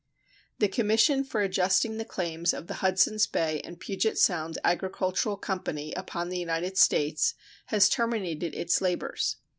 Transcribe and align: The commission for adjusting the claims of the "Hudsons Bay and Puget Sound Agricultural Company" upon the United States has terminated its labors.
The 0.57 0.67
commission 0.67 1.23
for 1.23 1.41
adjusting 1.41 1.97
the 1.97 2.05
claims 2.05 2.55
of 2.55 2.65
the 2.65 2.73
"Hudsons 2.81 3.27
Bay 3.27 3.61
and 3.63 3.79
Puget 3.79 4.17
Sound 4.17 4.57
Agricultural 4.63 5.37
Company" 5.37 5.93
upon 5.93 6.29
the 6.29 6.39
United 6.39 6.75
States 6.75 7.35
has 7.67 7.87
terminated 7.87 8.55
its 8.55 8.81
labors. 8.81 9.35